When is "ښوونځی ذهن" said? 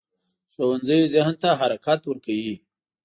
0.51-1.35